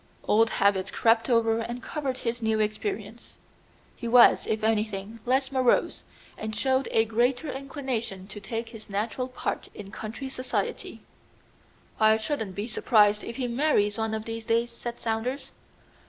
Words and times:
Old 0.23 0.49
habits 0.49 0.89
crept 0.89 1.29
over 1.29 1.59
and 1.59 1.83
covered 1.83 2.17
his 2.17 2.41
new 2.41 2.59
experience. 2.59 3.37
He 3.95 4.07
was, 4.07 4.47
if 4.47 4.63
anything, 4.63 5.19
less 5.27 5.51
morose, 5.51 6.03
and 6.39 6.55
showed 6.55 6.87
a 6.89 7.05
greater 7.05 7.51
inclination 7.51 8.25
to 8.29 8.39
take 8.39 8.69
his 8.69 8.89
natural 8.89 9.27
part 9.27 9.69
in 9.75 9.91
country 9.91 10.27
society. 10.27 11.01
"I 11.99 12.17
shouldn't 12.17 12.55
be 12.55 12.65
surprised 12.67 13.23
if 13.23 13.35
he 13.35 13.47
marries 13.47 13.99
one 13.99 14.15
of 14.15 14.25
these 14.25 14.47
days," 14.47 14.71
said 14.71 14.99
Saunders. 14.99 15.51